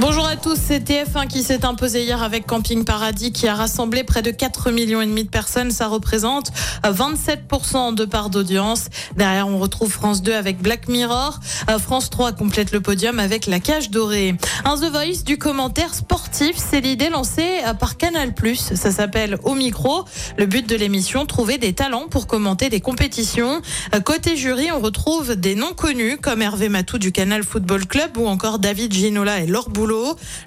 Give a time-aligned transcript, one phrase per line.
[0.00, 4.04] Bonjour à tous, c'est TF1 qui s'est imposé hier avec Camping Paradis qui a rassemblé
[4.04, 5.72] près de 4 millions et demi de personnes.
[5.72, 6.52] Ça représente
[6.84, 8.90] 27% de part d'audience.
[9.16, 11.40] Derrière, on retrouve France 2 avec Black Mirror.
[11.68, 14.36] Euh, France 3 complète le podium avec La Cage Dorée.
[14.64, 18.32] Un The Voice du commentaire sportif, c'est l'idée lancée euh, par Canal+.
[18.54, 20.04] Ça s'appelle Au micro.
[20.36, 23.62] Le but de l'émission, trouver des talents pour commenter des compétitions.
[23.96, 28.16] Euh, Côté jury, on retrouve des noms connus comme Hervé Matou du Canal Football Club
[28.16, 29.70] ou encore David Ginola et Laure.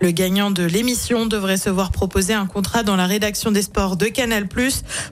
[0.00, 3.96] Le gagnant de l'émission devrait se voir proposer un contrat dans la rédaction des sports
[3.96, 4.48] de Canal+,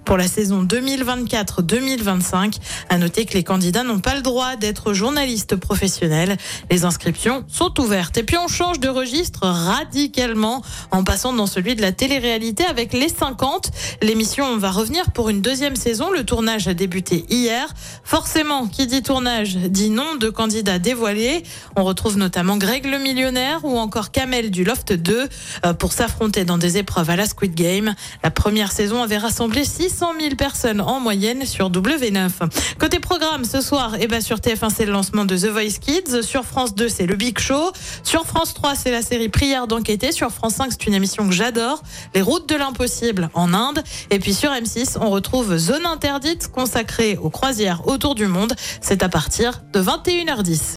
[0.05, 2.57] pour la saison 2024-2025.
[2.89, 6.37] À noter que les candidats n'ont pas le droit d'être journalistes professionnels.
[6.71, 8.17] Les inscriptions sont ouvertes.
[8.17, 12.93] Et puis on change de registre radicalement en passant dans celui de la télé-réalité avec
[12.93, 13.71] les 50.
[14.01, 16.11] L'émission va revenir pour une deuxième saison.
[16.11, 17.69] Le tournage a débuté hier.
[18.05, 21.43] Forcément, qui dit tournage dit nom de candidats dévoilés.
[21.77, 25.29] On retrouve notamment Greg le millionnaire ou encore Kamel du Loft 2
[25.67, 27.95] euh, pour s'affronter dans des épreuves à la Squid Game.
[28.23, 32.31] La première saison avait rassemblé 600 000 personnes en moyenne sur W9.
[32.79, 36.23] Côté programme, ce soir, eh ben sur TF1, c'est le lancement de The Voice Kids.
[36.23, 37.73] Sur France 2, c'est le Big Show.
[38.05, 40.13] Sur France 3, c'est la série Prière d'enquêter.
[40.13, 41.83] Sur France 5, c'est une émission que j'adore.
[42.15, 43.83] Les routes de l'impossible en Inde.
[44.11, 48.55] Et puis sur M6, on retrouve Zone interdite consacrée aux croisières autour du monde.
[48.81, 50.77] C'est à partir de 21h10.